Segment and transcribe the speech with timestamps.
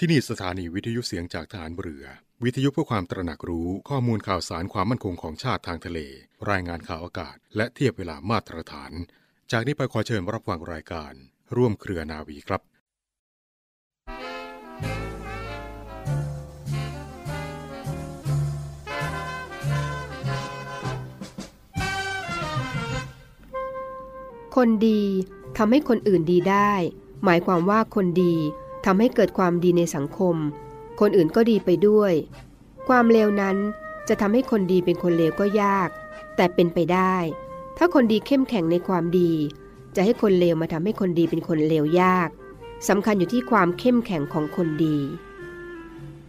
[0.00, 2.04] ที่นี่สถานีวิทยุเสียงจากฐานเรือ
[2.44, 5.98] วิทยุเพื่อความตระหนักรู้ข้อมูลข่าวสารความมั่นคงของชาติทางทะเล
[6.50, 8.92] รายงานข่าวอากาศ และเทียบเวลามาตรฐาน
[9.52, 11.12] จากนี้ไปขอเชิญรับฟังรายการ
[11.56, 12.62] ร่วมเครือนาวีครับ
[24.56, 25.02] คนดี
[25.56, 26.72] ทำให้คนอื่นดีได้
[27.24, 28.36] หมายความว่าคนดี
[28.84, 30.36] ทำให้เกิดความดีในสังคม
[31.00, 32.12] คนอื่นก็ดีไปด้วย
[32.88, 33.56] ความเลวนั้น
[34.08, 35.88] จะทำให้คนดีเป็นคนเลวก็ยาก
[36.36, 37.14] แต่เป็นไปได้
[37.78, 39.32] ถ้าคนดีเข้มแข็งในความดี
[39.96, 42.28] จะให้คนเลวมาทำให้คนดีเป็นคนเลวยาก
[42.88, 44.98] สำคัญอยู่ที่ความเข้มแข็งของคนดี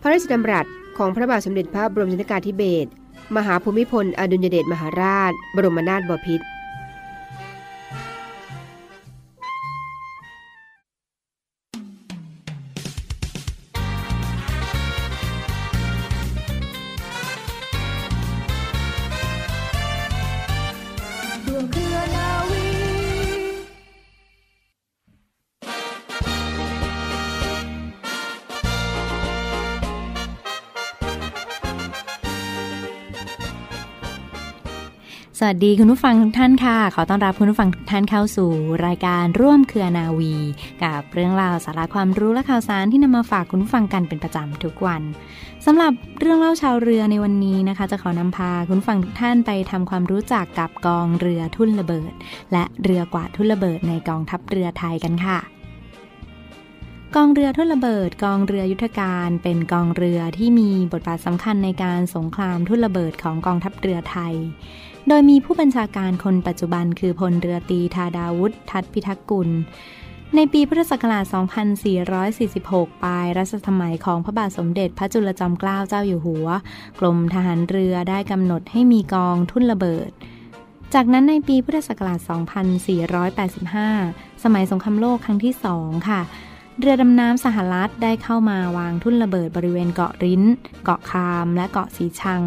[0.02, 0.66] พระราชดำรัส
[0.98, 2.90] ของพระบาทสมเด็จพระบรมชนกาธิเบศร
[3.36, 6.45] มหาภูมิพล อดุลยเดชมหาราช บรมนาถบพิตร
[35.52, 38.50] วัสดีคุณผู้ฟังทุกท่านค่ะ ขอต้อนรับคุณผู้ฟังทุกท่านเข้าสู่
[38.86, 40.36] รายการร่วมเครือนาวี
[40.83, 45.02] กับเรื่องราวสาระความรู้และข่าวสารที่นำมาฝากคุณผู้ฟังกันเป็นประจำทุกวัน
[45.66, 52.11] สำหรับเรื่องเล่าชาวเรือในวันนี้นะคะ จะขอนำพาคุณผู้ฟังทุกท่านไปทำความรู้จักกับกองเรือทุ่นระเบิด
[52.52, 55.39] และเรือกวาดทุ่นระเบิดในกองทัพเรือไทยกันค่ะ
[57.16, 64.36] กองเรือทุ่นระเบิด กองเรือยุทธการ เป็นกองเรือที่มีบทบาทสำคัญในการสงครามทุ่นระเบิดของกองทัพเรือไทย
[65.08, 69.50] โดยมีผู้บัญชาการคนปัจจุบันคือพลเรือตีธาดาวุฒทัตพิทักษ์กุล
[70.36, 71.23] ในปีพุทธศักราช
[71.94, 76.47] 2446 ปลายรัชสมัยของพระบาทสมเด็จพระจุลจอมเกล้าเจ้าอยู่หัว
[77.00, 80.11] กรมทหารเรือได้กำหนดให้มีกองทุ่นระเบิด
[80.94, 82.19] จากนั้นในปีพุทธศักราช
[83.51, 86.22] 2485 สมัยสงครามโลกครั้งที่สองค่ะ
[86.81, 90.44] เรือดำน้ำสหรัฐได้เข้ามาวางทุ่นระเบิดบริเวณเกาะริ้น
[90.84, 92.41] เกาะคาม และเกาะสีชัง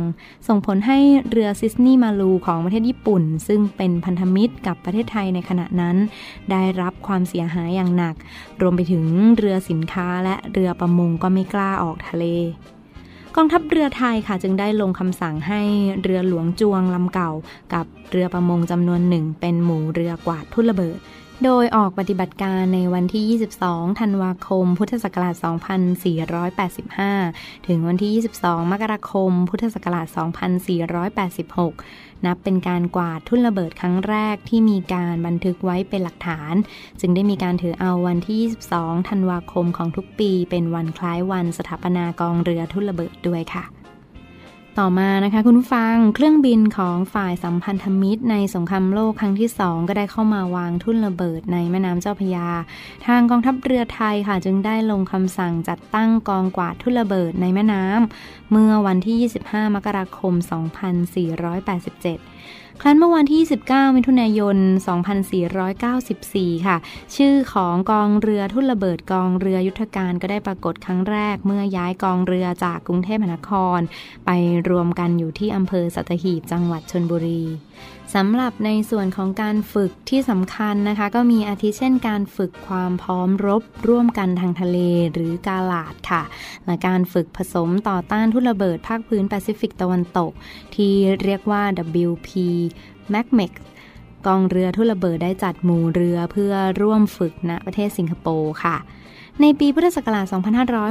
[0.49, 0.99] ส่งผลให้
[1.31, 5.97] เรือซิสนีมาลูของประเทศญี่ปุ่น ซึ่งเป็นพันธมิตรกับประเทศไทยในขณะนั้น
[6.51, 8.15] ได้รับความเสียหายอย่างหนัก
[8.61, 9.05] รวมไปถึง
[9.37, 12.25] เรือสินค้าและเรือประมงก็ไม่กล้าออกทะเล
[13.37, 15.63] กองทัพเรือไทยค่ะจึงได้ลงคำสั่งให้
[16.03, 17.31] เรือหลวงจวงลำเก่า
[17.75, 20.99] กับเรือประมงจำนวนหนึ่งเป็นหมู่เรือกวาดทุ่นระเบิด
[21.45, 25.35] โดยออกปฏิบัติการในวันที่ 22 ธันวาคม พุทธศักราช
[26.71, 30.07] 2485 ถึงวันที่ 22 มกราคม พุทธศักราช
[31.77, 36.55] 2486 นับเป็นการกวาดทุ่นระเบิดครั้งแรกที่มีการบันทึกไว้เป็นหลักฐาน
[37.01, 38.41] จึงได้มีการถือเอาวันที่
[38.79, 43.82] 22 ธันวาคมของทุกปี เป็นวันคล้ายวันสถาปนากองเรือทุ่นระเบิดด้วยค่ะ
[44.81, 52.49] ต่อมานะคะคุณผู้ฟังเครื่องบินของฝ่ายสัมพันธมิตรในสงครามโลกครั้งที่สองก็ได้เข้ามาวางทุ่นระเบิดในแม่น้ำเจ้าพยา
[53.07, 60.35] ทางกองทัพเรือไทยค่ะ จึงได้ลงคำสั่งจัดตั้งกองกวาดทุ่นระเบิดในแม่น้ำเมื่อวันที่ 25 มกราคม
[61.01, 64.57] 2487 ครั้นเมื่อวันที่ 29 มิถุนายน
[65.83, 66.77] 2494 ค่ะ
[67.17, 73.81] ชื่อของกองเรือทุ่นระเบิดกองเรือยุทธการก็ได้ปรากฏครั้งแรก เมื่อย้ายกองเรือจากกรุงเทพมหานคร
[74.27, 74.31] ไป
[74.69, 77.43] รวมกันอยู่ที่อำเภอสัตหีบจังหวัดชนบุรี
[78.15, 84.79] สำหรับในส่วนของการฝึกที่สำคัญนะคะ ก็มีอาทิเช่นการฝึกความพร้อมรบร่วมกันทางทะเล
[85.13, 86.23] หรือกาลาดค่ะ
[86.67, 90.33] และการฝึกผสมต่อต้านทุนระเบิดภาคพื้นแปซิฟิกตะวันตก
[90.75, 91.63] ที่เรียกว่า
[92.09, 92.31] WP
[93.13, 93.53] m a c m e x
[94.27, 98.77] กองเรือทุนระเบิดได้จัดหมู่เรือเพื่อร่วมฝึกณประเทศสิงคโปร์ค่ะ
[99.41, 100.27] ในปีพุทธศักราช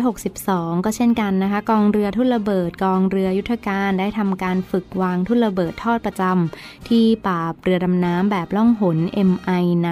[0.10, 8.98] 2562 ก็เช่นกันนะคะ กองเรือทุ่นระเบิด กองเรือยุทธการได้ทำการฝึกวางทุ่นระเบิดทอดประจำที่ป่าเรือดำน้ำแบบล่องหน
[9.30, 9.88] MI9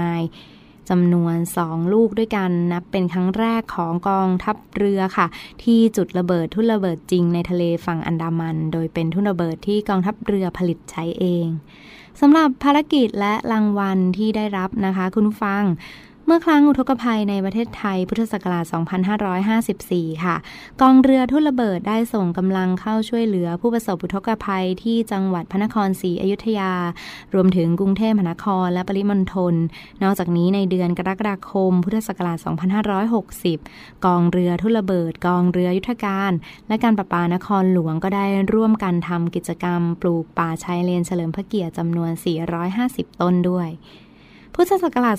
[0.89, 5.27] จำนวน 2 ลูกด้วยกันนับเป็นครั้งแรกของกองทัพเรือค่ะ
[5.63, 11.47] ที่จุดระเบิดทุ่นระเบิดจริงในทะเลฝั่งอันดามัน โดยเป็นทุ่นระเบิดที่กองทัพเรือผลิตใช้เอง
[12.19, 15.63] สำหรับภารกิจและรางวัลที่ได้รับนะคะ คุณฟัง
[16.29, 18.65] เมื่อครั้งอุทกภัยในประเทศไทยพุทธศักราช
[19.43, 20.35] 2554 ค่ะ
[20.81, 26.73] กองเรือทุ่นระเบิดได้ส่งกำลังเข้าช่วยเหลือผู้ประสบอุทกภัยที่จังหวัดพระนครศรีอยุธยา
[27.33, 29.53] รวมถึงกรุงเทพมหานครและปริมณฑล
[30.03, 32.37] นอกจากนี้ในเดือนกรกฎาคม พุทธศักราช
[33.21, 36.31] 2560 กองเรือทุ่นระเบิด กองเรือยุทธการ
[36.67, 42.11] และการประปานครหลวงก็ได้ร่วมกันทำกิจกรรม ปลูกป่าชายเลนเฉลิมพระเกียรติจำนวน
[42.65, 43.69] 450 ต้นด้วย
[44.61, 45.15] พุทธศักราช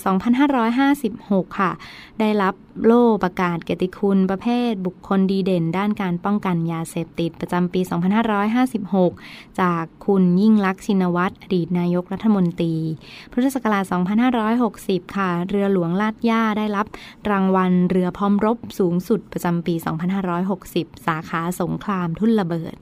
[0.77, 1.71] 2556 ค่ะ
[2.19, 2.53] ได้รับ
[2.85, 7.81] โล่ประกาศเกียรติคุณประเภทบุคคลดีเด่น ด้านการป้องกันยาเสพติดประจำปี
[8.69, 12.75] 2556 จากคุณยิ่งลักษณ์ชินวัตรอดีตนายกรัฐมนตรี
[13.31, 13.83] พุทธศักราช
[14.49, 16.85] 2560 ค่ะ เรือหลวงลาดย่าได้รับ
[17.29, 19.73] รางวัลเรือพร้อมรบสูงสุดประจำปี
[20.39, 22.75] 2560 สาขาสงครามทุ่นระเบิด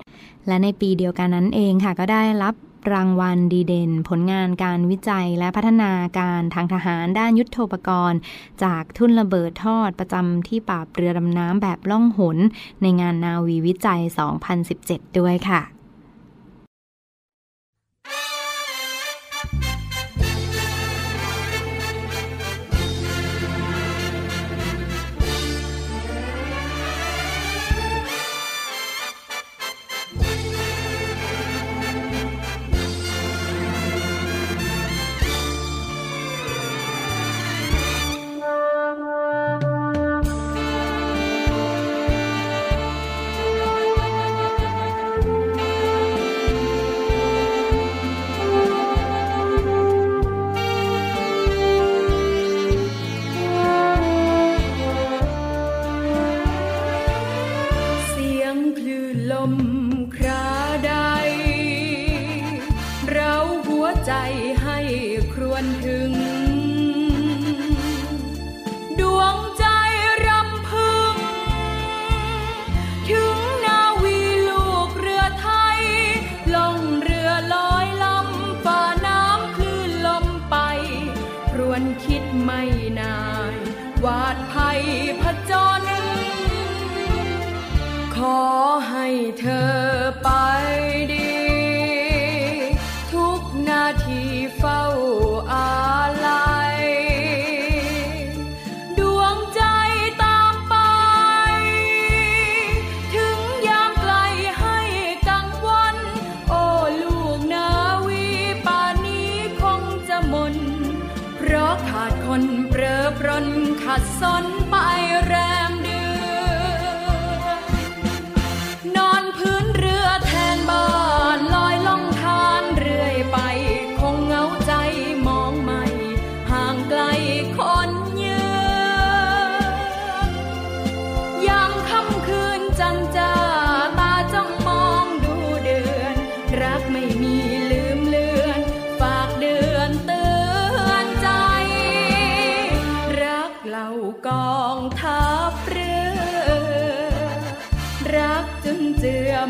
[0.48, 2.56] และในปีเดียวกันนั้นเองค่ะก็ได้รับ
[2.94, 8.20] รางวัลดีเด่น ผลงานการวิจัยและพัฒนาการทางทหารด้านยุทโธปกรณ์
[8.64, 12.38] จากทุ่นระเบิดทอดประจำที่ปราบเรือดำน้ำแบบล่องหน
[12.82, 14.02] ในงานนาวีวิจัย
[14.60, 15.79] 2017 ด้วยค่ะ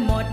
[0.06, 0.25] หมด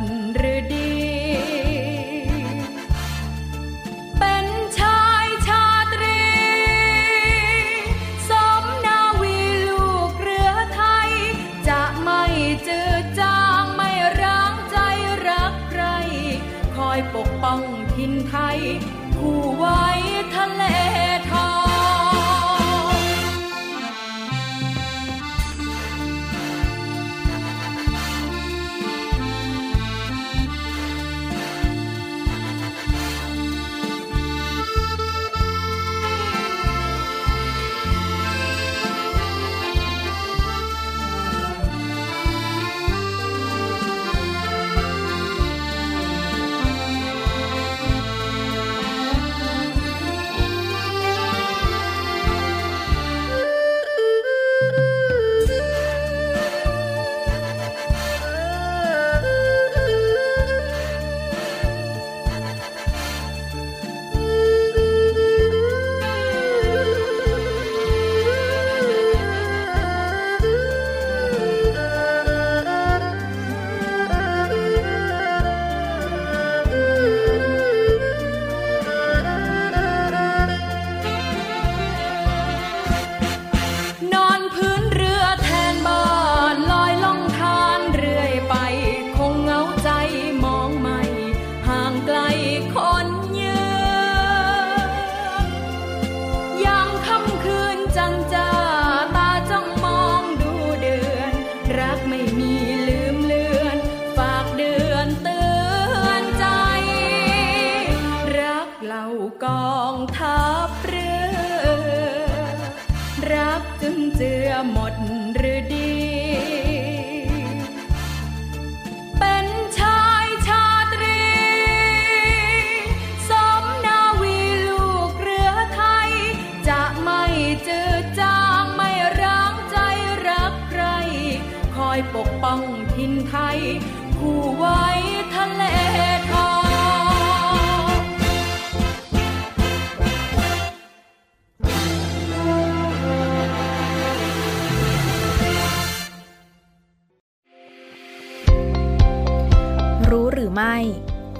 [150.77, 150.91] รู้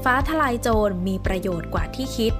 [0.05, 2.33] ฟ้าทลายโจรมีประโยชน์กว่าที่คิด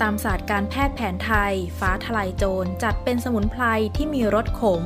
[0.00, 3.64] ตามศาสตร์การแพทย์แผนไทย ฟ้าทลายโจรจัดเป็นสมุนไพร
[3.96, 4.82] ที่มีรสขม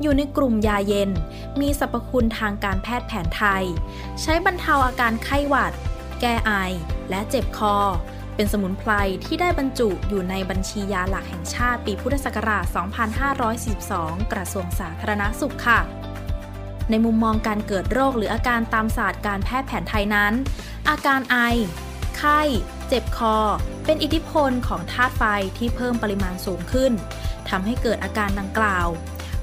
[0.00, 1.10] อยู่ในกลุ่มยาเย็น
[1.60, 3.64] มีสรรพคุณทางการแพทย์แผนไทย
[4.22, 5.74] ใช้บรรเทาอาการไข้หวัด
[6.20, 6.52] แก้ไอ
[7.10, 7.76] และเจ็บคอ
[8.34, 8.92] เป็นสมุนไพร
[9.24, 12.64] ที่ได้บรรจุอยู่ในบัญชียาหลักแห่งชาติปีพุทธศักราช
[13.48, 15.99] 2542 กระทรวงสาธารณสุขค่ะ
[16.90, 20.32] ในมุมมองการเกิดโรคหรืออาการตามศาสตร์การแพทย์แผนไทยนั้น
[20.88, 21.36] อาการไอ
[22.18, 22.40] ไข้
[22.88, 23.36] เจ็บคอ
[23.84, 25.22] เป็นอิทธิพลของธาตุไฟ
[25.58, 26.92] ที่เพิ่มปริมาณสูงขึ้น
[27.48, 28.86] ทำให้เกิดอาการดังกล่าว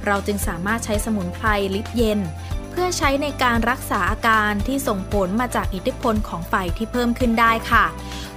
[0.06, 2.20] เราจึงสามารถใช้สมุนไพรลิตเย็น
[2.70, 7.86] เพื่อใช้ในการรักษาอาการที่ส่งผลมาจากอิทธิพลของไฟที่เพิ่มขึ้นได้ค่ะ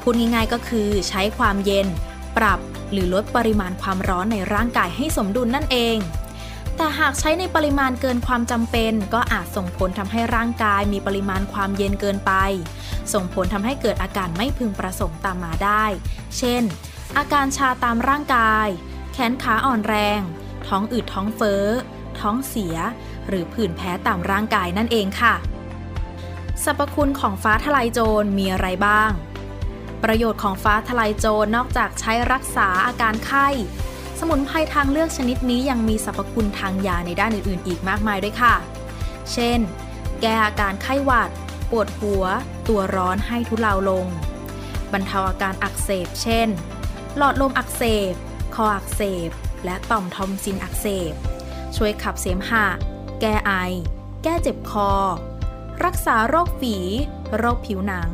[0.03, 1.87] พูดง่ายๆก็คือใช้ความเย็น
[2.37, 2.59] ปรับ
[2.93, 5.97] หรือลดปริมาณความร้อนในร่างกายให้สมดุลนั่นเอง
[6.83, 12.33] แต่หากใช้ในปริมาณเกินความจำเป็น ก็อาจส่งผลทำให้ร่างกายมีปริมาณความเย็นเกินไป
[13.13, 15.85] ส่งผลทำให้เกิดอาการไม่พึงประสงค์ตามมาได้
[16.37, 16.63] เช่น
[17.19, 18.69] อาการชาตามร่างกาย
[19.13, 20.21] แขนขาอ่อนแรง
[20.67, 21.65] ท้องอืดท้องเฟ้อ
[22.21, 22.77] ท้องเสีย
[23.29, 25.35] หรือผื่นแพ้ตามร่างกายนั่นเองค่ะ
[26.65, 29.11] สรรพคุณของฟ้าทลายโจรมีอะไรบ้าง
[30.05, 33.49] ประโยชน์ของฟ้าทลายโจรนอกจากใช้รักษาอาการไข้
[34.21, 38.55] สมุนไพรทางเลือกชนิดนี้ยังมีสรรพคุณทางยาในด้านอื่นๆ อีกมากมายด้วยค่ะ
[39.33, 39.59] เช่น
[40.21, 41.31] แก้อาการไข้หวัด
[41.71, 42.25] ปวดหัว
[42.69, 44.07] ตัวร้อนให้ทุเลาลง
[44.93, 46.49] บรรเทาอาการอักเสบ เช่น
[47.17, 48.15] หลอดลมอักเสบ
[48.55, 49.31] คออักเสบ
[49.65, 51.13] และต่อมทอมซินอักเสบ
[51.77, 52.67] ช่วยขับเสมหะ
[53.21, 53.53] แก้ไอ
[54.23, 54.91] แก้เจ็บคอ
[55.85, 56.77] รักษาโรคฝี
[57.39, 58.11] โรคผิวหนัง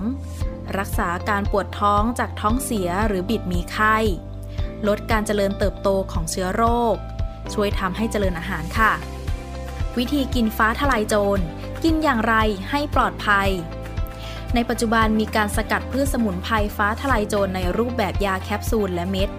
[0.79, 3.97] รักษาการปวดท้องจากท้องเสียหรือบิดมีไข้
[4.89, 6.65] ลดการเจริญเติบโตของเชื้อโร
[6.95, 6.97] ค
[7.55, 8.93] ช่วยทำให้เจริญอาหารค่ะ
[9.99, 11.43] วิธีกินฟ้าทลายโจร
[11.85, 12.35] กินอย่างไร
[12.71, 13.51] ให้ปลอดภัย
[14.55, 19.31] ในปัจจุบันมีการสกัดพืชสมุนไพรฟ้าทลายโจรในรูปแบบยาแคปซูลและเม็ด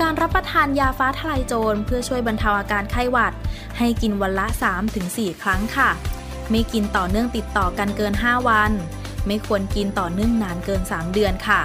[0.00, 3.34] การรับประทานยาฟ้าทลายโจรเพื่อช่วยบรรเทาอาการไข้หวัด
[3.78, 4.46] ให้กินวันละ
[4.94, 5.90] 3-4 ครั้งค่ะ
[6.50, 8.72] ไม่กินต่อเนื่องติดต่อกันเกิน 5 วัน
[9.26, 11.60] ไม่ควรกินต่อเนื่องนานเกิน 3 เดือนค่ะ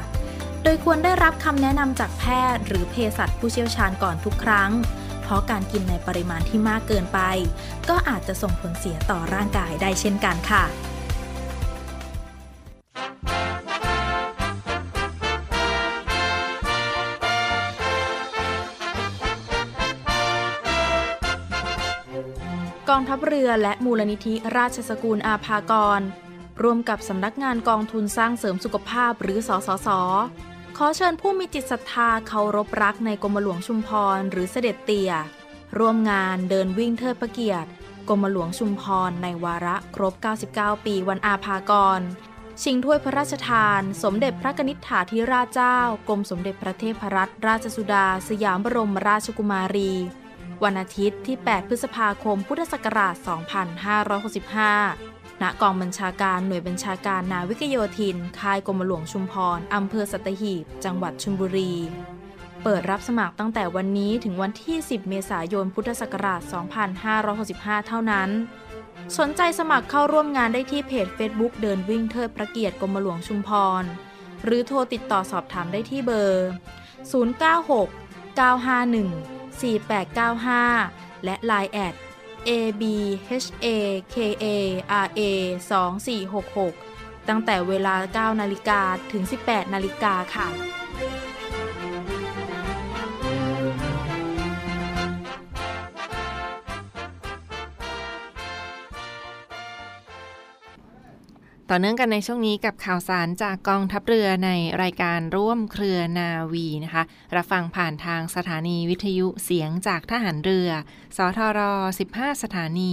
[0.73, 2.23] ยควรได้รับคำแนะนำจากแพ
[2.55, 4.71] ทย์ หรือเภสัชผู้เชี่ยวชาญก่อนทุกครั้ง
[5.21, 7.19] เพราะการกินในปริมาณที่มากเกินไป
[7.89, 10.65] ก็อาจจะส่งผลเสียต่อร่างกายได้เช่นกันค่ะ
[22.89, 26.01] กองทัพเรือและมูลนิธิราชสกุลอาภากร
[26.61, 29.89] ร่วมกับสำนักงานกองทุนสร้างเสริมสุขภาพหรือสสส
[30.81, 35.13] ขอเชิญผู้มีจิตศรัทธาเคารพรักในกรมหลวงชุมพร หรือเสด็จเตี่ย
[35.77, 37.69] ร่วมงานเดินวิ่งเทิดพระเกียรติ
[38.09, 40.13] กรมหลวงชุมพร ในวาระครบ
[40.51, 42.01] 99 ปีวันอาภากร
[42.63, 49.91] ชิงถ้วยพระราชทาน สมเด็จพระกนิษฐาธิราชเจ้า กรมสมเด็จพระเทพรัตนราชสุดา สยามบรมราชกุมารี
[50.63, 55.08] วันอาทิตย์ที่ 8 พฤษภาคม พุทธศักราช 2565
[55.41, 61.73] ณกองบัญชาการหน่วยบัญชาการนาวิกโยธิน ค่ายกรมหลวงชุมพร อำเภอสัตหีบ จังหวัดชลบุรี
[62.63, 66.41] เปิดรับสมัครตั้งแต่วันนี้ถึงวันที่ 10 เมษายน พุทธศักราช
[67.13, 68.29] 2565 เท่านั้น
[69.17, 73.49] สนใจสมัครเข้าร่วมงานได้ที่เพจ Facebook เดินวิ่งเทิดพระเกียรติกรมหลวงชุมพ
[73.81, 73.83] ร
[74.43, 76.47] หรือโทรติดต่อสอบถามได้ที่เบอร์
[77.21, 81.71] 096 951 4895 และ Line
[82.47, 82.79] abhakara
[86.71, 88.81] 2466 ตั้งแต่เวลา 9 นาฬิกา
[89.11, 90.47] ถึง 18 นาฬิกาค่ะ
[101.71, 104.49] ต่อเนื่องกันในช่วงนี้กับข่าวสารจากกองทัพเรือใน
[104.83, 107.03] รายการร่วมเครือนาวีนะคะ
[107.35, 110.69] รับฟังผ่านทางสถานีวิทยุเสียงจากทหารเรือ
[111.17, 111.59] สทร
[111.99, 112.91] 15 สถานี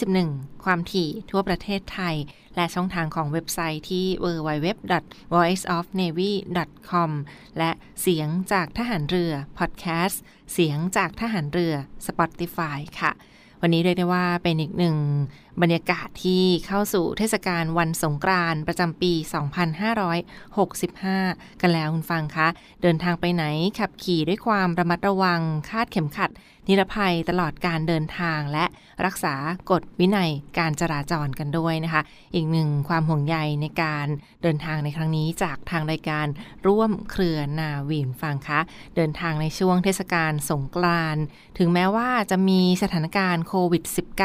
[0.00, 2.16] 21 ความถี่ทั่วประเทศไทย
[2.56, 7.10] และช่องทางของเว็บไซต์ที่ www.voiceofnavy.com
[7.58, 7.70] และ
[8.02, 11.74] เสียงจากทหารเรือพอดแคสต์เสียงจากทหารเรือ
[12.06, 13.12] Spotify ค่ะ
[13.64, 14.96] วันนี้เรียกได้ว่าเป็นอีกหนึ่ง
[15.60, 19.12] บรรยากาศที่เข้าสู่เทศกาลวันสงกรานต์ประจำปี
[20.76, 22.48] 2565 กันแล้วคุณฟังคะ
[22.82, 23.44] เดินทางไปไหน
[23.78, 26.30] ขับขี่ด้วยความระมัดระวังคาดเข็มขัด
[26.68, 28.64] นิรภัยตลอดการเดินทางและ
[29.06, 29.34] รักษา
[29.70, 32.02] กฎวินัยการจราจรกันด้วยนะคะ
[32.34, 34.06] อีกหนึ่งความห่วงใยในการ
[34.42, 36.26] เดินทางในครั้งนี้จากทางรายการ
[36.66, 38.60] ร่วมเครือนาวีนฟังคะ
[38.96, 41.22] เดินทางในช่วงเทศกาลสงกรานต์
[41.58, 43.82] ถึงแม้ว่าจะมีสถานการณ์โควิด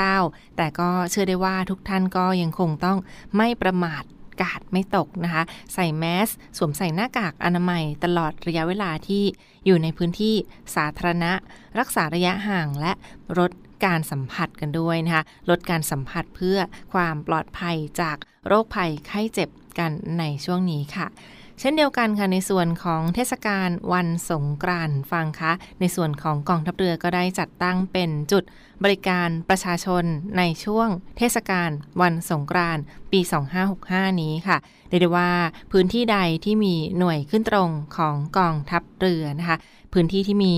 [0.10, 2.98] -19 แต่ก็เชื่อได้ว่าทุกท่านก็ยังคงต้อง
[3.38, 4.04] ไม่ประมาท
[4.42, 5.44] กาดไม่ตกนะคะ
[5.74, 9.24] ใส่แมสสวมใส่หน้ากากอนามัยตลอดระยะเวลาที่
[9.66, 10.36] อยู่ในพื้นที่
[10.76, 11.32] สาธารณะ
[11.80, 12.92] รักษาระยะห่างและ
[13.40, 13.52] ลด
[13.86, 16.58] การสัมผัสกันด้วยนะคะ ลดการสัมผัสเพื่อ
[16.94, 21.08] ความปลอดภัยจากโรคภัยไข้เจ็บกันในช่วงนี้ค่ะ
[21.60, 28.44] เช่นเดียวกันค่ะในส่วนของเทศกาลวันสงกรานต์ฟังคะ ในส่วนของกองทัพเรือก็ได้จัดตั้งเป็นจุด
[28.84, 30.04] บริการประชาชน
[30.38, 31.70] ในช่วงเทศกาล
[32.02, 33.20] วันสงกรานต์ปี
[33.72, 34.58] 2565 นี้ค่ะ
[34.90, 35.32] เรียกได้ว่า
[35.72, 39.58] พื้นที่ใดที่มีหน่วยขึ้นตรงของกองทัพเรือนะคะ
[39.94, 40.56] พื้นที่ที่มี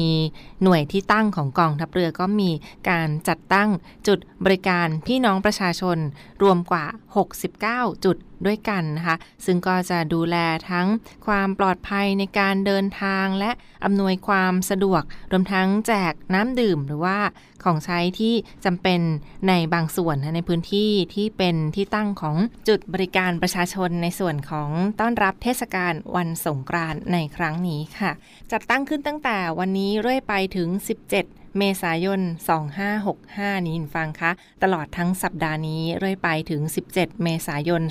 [0.64, 2.52] หน่วยที่ตั้งของกองทัพเรือก็มี
[2.90, 3.70] การจัดตั้ง
[4.08, 5.98] จุดบริการพี่น้องประชาชน
[6.44, 6.86] รวมกว่า
[7.44, 10.36] 69 จุดด้วยกันนะคะ ซึ่งก็จะดูแล
[10.70, 10.88] ทั้ง
[11.26, 13.52] ความปลอดภัยในการเดินทางและ
[13.86, 17.18] อำนวยความสะดวก รวมทั้งแจกน้ำดื่มหรือว่า
[17.64, 18.34] ของใช้ที่
[18.66, 19.02] จำเป็น
[19.48, 22.36] ในบางส่วนในพื้นที่ที่เป็นที่ตั้งของ
[22.68, 28.12] จุดบริการประชาชนในส่วนของต้อนรับเทศกาลวันสงกรานต์ในครั้งนี้ค่ะ
[28.52, 32.22] จัดตั้งขึ้นตั้งแต่วันนี้เรื่อยไปถึง 17เมษายน
[32.94, 34.32] 2565 นี้ฟังคะ
[34.64, 36.62] ตลอดทั้งสัปดาห์นี้เรื่อยไปถึง
[36.94, 37.82] 17 เมษายน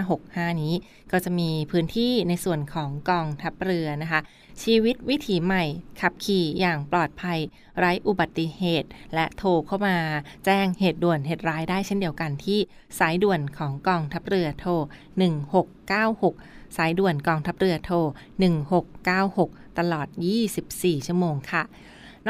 [0.00, 0.74] 2565 นี้
[1.12, 4.20] ก็จะมีพื้นที่ในส่วนของกองทัพเรือนะคะ
[4.62, 5.64] ชีวิตวิถีใหม่
[6.00, 7.38] ขับขี่อย่างปลอดภัย
[7.78, 9.96] ไร้อุบัติเหตุ และโทรเข้ามา
[10.44, 12.58] แจ้งเหตุด่วนเหตุร้ายได้เช่นเดียวกันที่
[12.98, 14.72] สายด่วนของกองทัพเรือโทร
[15.54, 17.96] 1696 สายด่วนกองทัพเรือโทร
[19.06, 20.08] 1696 ตลอด
[20.56, 21.62] 24 ชั่วโมงค่ะ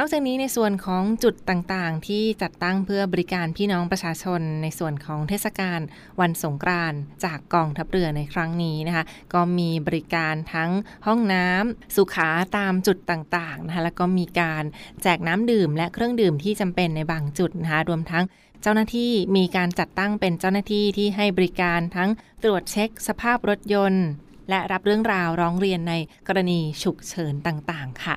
[0.01, 5.81] นอกจากนี้ในส่วนของจุดต่างๆ ที่จัดตั้งเพื่อบริการพี่น้องประชาชน ในส่วนของเทศกาล
[6.21, 10.71] วันสงกรานต์จากกองทัพเรือในครั้งนี้นะคะ ก็มีบริการทั้ง
[11.07, 14.65] ห้องน้ำสุขาตามจุดต่างๆนะคะแล้วก็มีการ
[15.03, 18.25] แจกน้ำดื่ม และเครื่องดื่มที่จำเป็นในบางจุดนะคะรวมทั้ง
[18.63, 22.11] เจ้าหน้าที่มีการจัดตั้งเป็นเจ้าหน้าที่ที่ให้บริการทั้ง
[22.43, 24.07] ตรวจเช็คสภาพรถยนต์
[24.51, 25.95] และรับเรื่องราวร้องเรียนใน
[26.29, 28.17] กรณีฉุกเฉินต่างๆ ค่ะ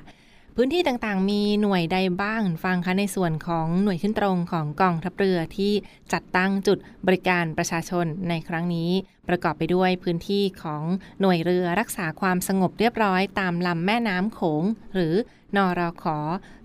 [0.56, 5.72] พื้นที่ต่างๆ มีหน่วยใดบ้างฟังคะในส่วนของหน่วยขึ้นตรงของกองทัพเรือที่
[6.12, 8.90] จัดตั้งจุดบริการประชาชนในครั้งนี้
[9.28, 10.82] ประกอบไปด้วยพื้นที่ของ
[11.20, 15.14] หน่วยเรือรักษาความสงบเรียบร้อยตามลำแม่น้ำโขง หรือ
[15.56, 16.18] นรขอ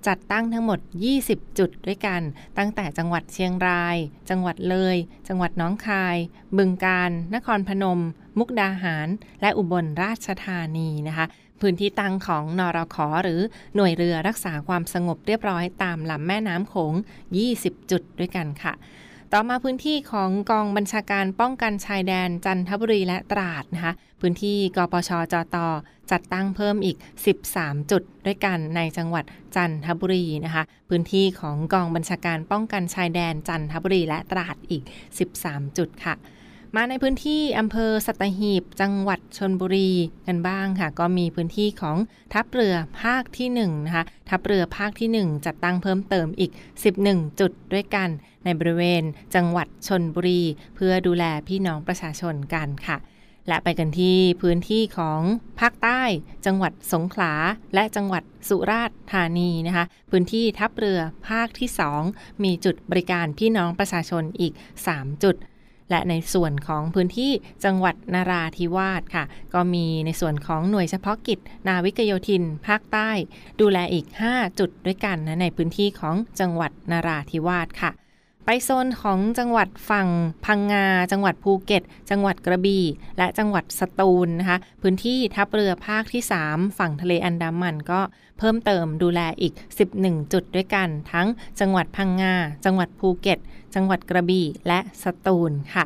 [0.07, 0.79] จัดตั้งทั้งหมด
[1.19, 2.21] 20 จุดด้วยกัน
[2.57, 3.97] ตั้งแต่จังหวัดเชียงราย
[4.29, 4.95] จังหวัดเลย
[5.27, 6.17] จังหวัดน้องคาย
[6.57, 8.01] บึงกาฬนครพนม
[8.37, 9.07] มุกดาหาร
[9.41, 11.25] และอุบลราชธานีนะคะ
[11.61, 13.41] พื้นที่ตั้งของนอรขอหรือ
[13.75, 16.93] หน่วยเรือรักษาความสงบเรียบร้อยตามลำแม่น้ำโขง
[17.41, 18.73] 20 จุดด้วยกันค่ะ
[19.33, 25.57] ต่อมาพื้นที่ของกองบัญชาการป้องกันชายแดนจันทบุรีและตราดนะคะ พื้นที่กปชจต
[26.11, 26.97] จัดตั้งเพิ่มอีก
[27.43, 34.83] 13 จุดด้วยกันในจังหวัดจันทบุรีนะคะ พื้นที่ของกองบัญชาการป้องกันชายแดนจันทบุรีและตราดอีก
[35.29, 36.15] 13 จุดค่ะ
[36.75, 39.91] มาในพื้นที่อำเภอสัตหีบ จังหวัดชนบุรี
[40.27, 41.97] กันบ้างค่ะ ก็มีพื้นที่ของ
[42.33, 46.51] ทัพเรือภาคที่1นะคะทัพเรือภาคที่ 1 จัดตั้งเพิ่มเติมอีก
[46.95, 48.09] 11 จุดด้วยกัน
[48.47, 49.03] ในบริเวณ
[49.35, 50.41] จังหวัดชนบุรี
[50.75, 52.97] เพื่อดูแลพี่น้องประชาชนกันค่ะ
[53.47, 55.21] และไปกันที่พื้นที่ของ
[55.59, 56.01] ภาคใต้
[56.45, 57.33] จังหวัดสงขลา
[57.73, 61.69] และจังหวัดสุราษฎร์ธานีนะคะ พื้นที่ทัพเรือภาคที่
[62.05, 64.53] 2 มีจุดบริการพี่น้องประชาชนอีก
[64.87, 65.35] 3 จุด
[65.91, 67.31] และในส่วนของพื้นที่
[67.65, 73.09] จังหวัดนาราธิวาสค่ะ ก็มีในส่วนของหน่วยเฉพาะกิจ นาวิกโยธิน ภาคใต้
[73.61, 77.91] ดูแลอีก 5 จุดด้วยกันนะในพื้นที่ของจังหวัดนาราธิวาสค่ะ
[78.49, 80.09] ไปโซนของจังหวัดฝั่ง
[80.45, 82.85] พังงา จังหวัดภูเก็ต จังหวัดกระบี่
[83.17, 88.01] และจังหวัดสตูลนะคะ พื้นที่ทัพเรือภาคที่ 3 ฝั่งทะเลอันดามันก็
[88.39, 89.53] เพิ่มเติมดูแลอีก
[89.93, 91.27] 11 จุดด้วยกัน ทั้ง
[91.59, 92.33] จังหวัดพังงา
[92.65, 93.39] จังหวัดภูเก็ต
[93.75, 95.85] จังหวัดกระบี่ และสตูลค่ะ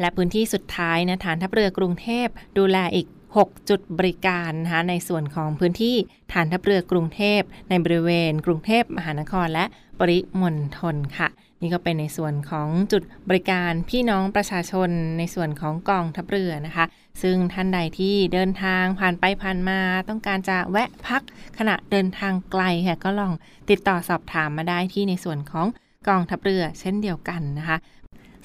[0.00, 2.26] และพื้นที่สุดท้ายนะฐานทัพเรือกรุงเทพ
[2.58, 3.06] ดูแลอีก
[3.38, 5.96] 6 จุดบริการนะคะในส่วนของพื้นที่
[6.32, 9.64] ฐานทัพเรือกรุงเทพ ในบริเวณกรุงเทพมหานครและ
[9.98, 11.30] ปริมณฑลค่ะ
[11.62, 16.84] นี่ก็เป็นในส่วนของจุดบริการพี่น้องประชาชนในส่วนของกองทัพเรือนะคะ
[17.22, 21.22] ซึ่งท่านใดที่เดินทางผ่านไปผ่านมา ต้องการจะแวะพัก
[21.58, 23.32] ขณะเดินทางไกลค่ะก็ลอง
[23.70, 25.66] ติดต่อสอบถามมาได้ที่ในส่วนของ
[26.08, 27.78] กองทัพเรือเช่นเดียวกันนะคะ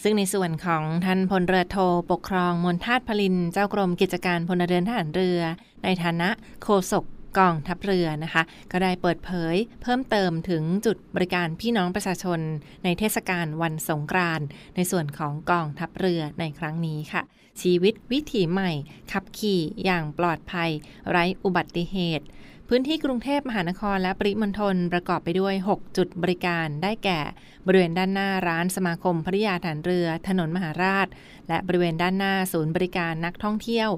[0.03, 1.77] ซึ่งในส่วนของท่านพลเรือโท
[2.11, 5.39] ปกครองมนทาตพลิน เจ้ากรมกิจการพลเรือนทหารเรือ
[5.83, 6.29] ในฐานะ
[6.63, 7.05] โฆษก
[7.39, 12.39] กองทัพเรือนะคะ ก็ได้เปิดเผยเพิ่มเติมถึงจุดบริการพี่น้องประชาชน
[12.83, 17.21] ในเทศกาลวันสงกรานต์ในส่วนของกองทัพเรือในครั้งนี้ค่ะ
[17.61, 18.71] ชีวิตวิถีใหม่
[19.11, 20.69] ขับขี่อย่างปลอดภัย
[21.09, 22.25] ไร้อุบัติเหตุ
[22.69, 27.19] พื้นที่กรุงเทพมหานครและปริมณฑลประกอบไปด้วย 6 จุดบริการได้แก่
[27.65, 31.07] บริเวณด้านหน้าร้านสมาคมภริยาฐานเรือ ถนนมหาราช
[31.47, 33.89] และบริเวณด้านหน้าศูนย์บริการนักท่องเที่ยว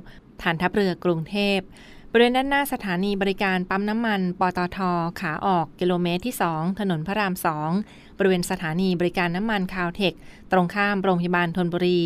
[0.44, 1.60] ฐานทัพเรือกรุงเทพ
[2.12, 4.80] บริเวณด้านหน้าสถานีบริการปั๊มน้ำมันปตท
[5.20, 7.34] ขาออกกิโลเมตรที่ 2 ถนนพระราม
[7.76, 10.14] 2 บริเวณสถานีบริการน้ำมันคาวเทค
[10.52, 12.04] ตรงข้ามโรงพยาบาลธนบุรี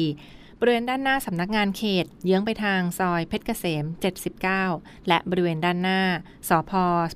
[0.60, 3.86] บริเวณด้านหน้าสำนักงานเขต เยื้องไปทางซอยเพชรเกษม
[4.46, 6.02] 79 และบริเวณด้านหน้า
[6.50, 6.72] สพ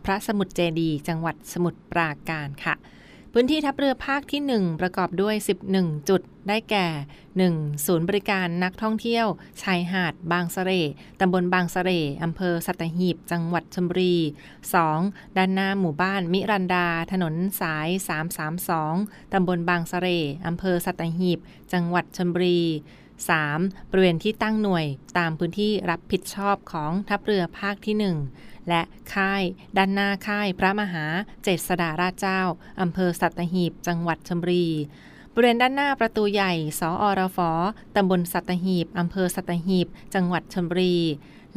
[0.06, 2.76] พระสมุทรเจดี จังหวัดสมุทรปราการค่ะ
[3.38, 5.36] พื้นที่ทัพเรือภาคที่ 1 ประกอบด้วย
[5.71, 6.88] 11 จุด ได้แก่
[7.36, 7.86] 1.
[7.86, 9.26] ศูนย์บริการนักท่องเที่ยว
[9.62, 10.82] ชายหาด บางสะเสร่
[11.19, 14.15] ตำบลบางสะเสร่อำเภอสัตหีบ จังหวัดชลบุรี
[14.76, 15.38] 2.
[15.38, 17.88] ด้านหน้าหมู่บ้านมิรันดา ถนนสาย
[18.62, 21.39] 332 ตำบลบางสะเสร่อำเภอสัตหีบ
[21.74, 22.62] จังหวัดชลบุรี
[23.26, 23.89] 3.
[23.91, 24.86] บริเวณที่ตั้งหน่วย
[25.17, 28.82] ตามพื้นที่รับผิดชอบของทัพเรือภาคที่ 1 และ
[29.13, 29.43] ค่าย
[29.78, 31.06] ด้านหน้าค่ายพระมหา
[31.43, 32.41] เจษฎาราชเจ้า
[32.82, 34.67] อำเภอสัตหีบ จังหวัดชลบุรี
[35.34, 37.39] บริเวณด้านหน้าประตูใหญ่ สออรฟ
[37.95, 40.97] ตำบลสัตหีบ อำเภอสัตหีบ จังหวัดชลบุรี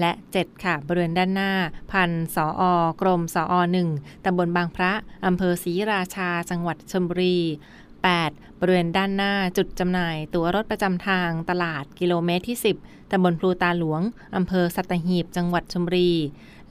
[0.00, 1.52] และ 7 ค่ะ บริเวณด้านหน้า
[1.92, 3.54] พันสออกรมสออ
[3.92, 4.92] 1ตำบลบางพระ
[5.26, 7.38] อำเภอศรีราชา จังหวัดชลบุรี
[8.18, 8.60] 8.
[8.60, 14.00] บริเวณด้านหน้าจุดจำหน่าย ตั๋วรถประจำทางตลาดกิโลเมตรที่ 10ตำบลพลูตาหลวง
[14.36, 16.12] อำเภอสัตหีบ จังหวัดชลบุรี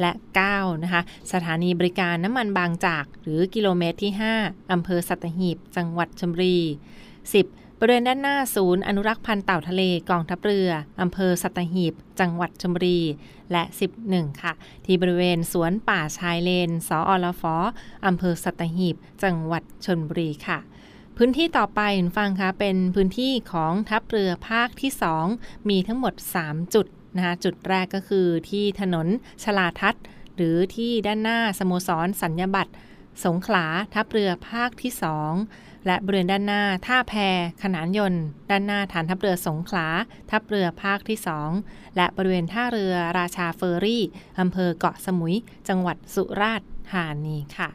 [0.01, 0.11] และ
[0.47, 6.59] 9นะคะสถานีบริการน้ำมันบางจาก หรือกิโลเมตรที่ 5 อำเภอสัตหีบ จังหวัดชลบุรี
[7.21, 7.79] 10.
[7.79, 10.69] บริเวณด้านหน้าศูนย์อนุรักษ์พันธุ์เต่าทะเลกองทัพเรือ
[11.01, 13.01] อำเภอสัตหีบ จังหวัดชลบุรี
[13.51, 13.63] และ
[14.03, 14.53] 11 ค่ะ
[14.85, 17.55] ที่บริเวณสวนป่าชายเลน สออลฟอ
[18.05, 20.59] อำเภอสัตหีบ จังหวัดชลบุรีค่ะ
[21.17, 24.91] พื้นที่ต่อไปคุณฟังคะเป็นพื้นที่ของทัพเรือภาคที่
[25.29, 29.07] 2 มีทั้งหมด 3 จุด นะคะจุดแรกก็คือที่ถนน
[29.43, 30.03] ชลาทัศน์
[30.35, 32.71] หรือที่ด้านหน้าสโมสรสัญญบัตร
[33.25, 34.91] สงขลาทัพเรือภาคที่
[35.39, 37.13] 2 และบริเวณด้านหน้าท่าแพ
[37.63, 39.87] ขนานยนต์ ด้านหน้าฐานทัพเรือสงขลา
[40.31, 41.19] ทัพเรือภาคที่
[41.57, 44.03] 2 และบริเวณท่าเรือราชาเฟอร์รี่
[44.39, 45.35] อำเภอเกาะสมุย
[45.67, 47.69] จังหวัดสุราษฎร์ธานีค่ะ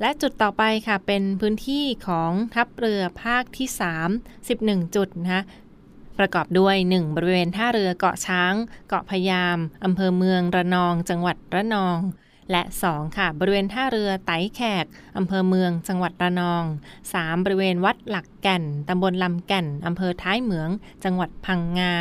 [0.00, 3.68] และจุดต่อไปค่ะเป็นพื้นที่ของทัพเรือภาคที่
[4.08, 5.42] 3 11 จุดนะคะ
[6.20, 7.16] ประกอบด้วย 1.
[7.16, 8.54] บริเวณท่าเรือเกาะช้าง
[8.88, 11.98] เกาะพยามอำเภอเมืองระนอง จังหวัดระนอง
[12.50, 16.62] และ 2 ค่ะ บริเวณท่าเรือไตแขกอำเภอเมือง จังหวัดระนอง
[17.04, 17.44] 3.
[17.44, 20.70] บริเวณวัดหลักแก่นตำบลลำแก่นอำเภอท้ายเหมือง
[21.04, 21.94] จังหวัดพังงา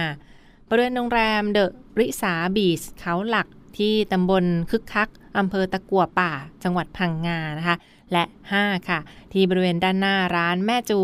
[0.70, 6.32] บริเวณโรงแรมเดอะริสาบีชเขาหลักที่ตำบลคึกคักอำเภอตะกัวป่า
[6.64, 7.78] จังหวัดพังงานะคะ
[8.12, 8.24] และ
[8.58, 9.00] 5 ค่ะ
[9.34, 11.02] ที่บริเวณด้านหน้าร้านแม่จู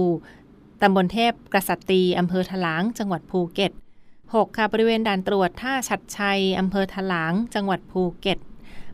[0.81, 3.71] ตำบลเทพกษัตรีอำเภอถลาง จังหวัดภูเก็ต
[4.13, 8.39] 6 ค่ะบริเวณด่านตรวจท่าชัดชัยอำเภอถลาง จังหวัดภูเก็ต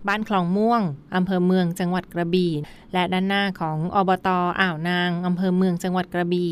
[0.07, 0.81] บ้านคลองม่วง
[1.15, 2.51] อำเภอเมืองจังหวัดกระบี่
[2.93, 6.51] และด้านหน้าของอบตอ่าวนางอำเภอเมืองจังหวัดกระบี่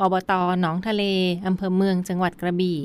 [0.00, 1.04] อบตหนองทะเล
[1.46, 2.78] อำเภอเมืองจังหวัดกระบี่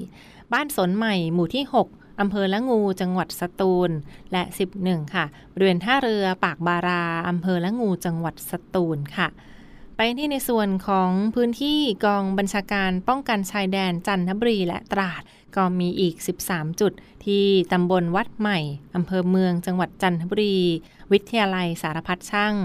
[0.54, 3.90] บ้านสนใหม่หมู่ที่ 6อำเภอละงูจังหวัดสตูล
[4.32, 4.44] และ
[4.80, 9.28] 11 ค่ะ บริเวณท่าเรือปากบารา อำเภอละงูจังหวัดสตูลค่ะ
[9.98, 15.22] ไปที่ในส่วนของพื้นที่กองบัญชาการป้องกันชายแดนจันทบุรีและตราด
[15.56, 16.16] ก็มีอีก
[16.48, 16.92] 13 จุด
[17.26, 18.60] ที่ตำบลวัดใหม่
[18.96, 20.58] อำเภอเมืองจังหวัดจันทบุรี
[21.12, 22.56] วิทยาลัยสารพัดช่าง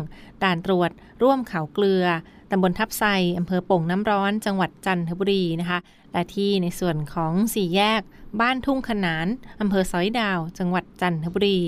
[0.43, 0.91] ด่านตรวจ
[1.23, 2.05] ร่วมเขาเกลือ
[2.51, 3.05] ตำบลทับไซ
[3.39, 5.79] อำเภอโป่งน้ำร้อน จังหวัดจันทบุรีนะคะ
[6.13, 8.03] และที่ในส่วนของสี่แยก
[8.41, 9.27] บ้านทุ่งขนาน
[9.61, 11.61] อำเภอสอยดาว จังหวัดจันทบุรี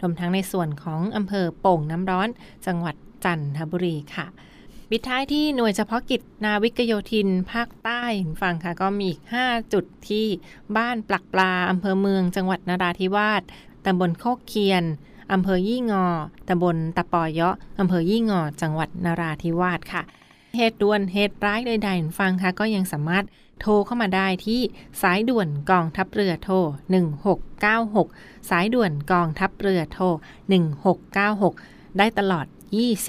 [0.00, 2.28] รวมทั้งในส่วนของอำเภอโป่งน้ำร้อน
[2.66, 4.26] จังหวัดจันทบุรีค่ะ
[4.92, 8.02] ปิดท้ายที่หน่วยเฉพาะกิจนาวิกโยธิน ภาคใต้
[8.42, 10.26] ฟังค่ะ ก็มีอีก 5 จุดที่
[10.76, 13.42] บ้านปลักปลาอำเภอเมือง จังหวัดนราธิวาส
[13.86, 14.84] ตำบลโคกเคียน
[15.32, 16.06] อำเภอยี่งอ
[16.48, 20.02] ตำบลตะปอยะอำเภอยี่งอ จังหวัดนราธิวาสค่ะ
[20.56, 23.24] เหตุด่วนเหตุร้ายใดๆฟังค่ะ ก็ยังสามารถ
[23.60, 24.60] โทรเข้ามาได้ที่
[25.02, 26.56] สายด่วนกองทัพเรือโทร
[27.32, 30.04] 1696 สายด่วนกองทัพเรือโทร
[30.80, 32.46] 1696 ได้ตลอด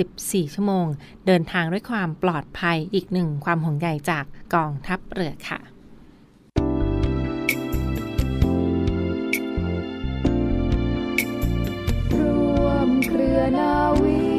[0.05, 0.85] 24 ชั่วโมง
[1.25, 5.59] เดินทางด้วยความปลอดภัยอีกหนึ่งความห่วงใยจากกองทัพเรือค่ะ
[13.07, 14.38] เครือนาวี